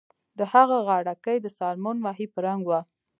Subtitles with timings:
[0.39, 2.79] د هغه غاړه کۍ د سالمون ماهي په رنګ وه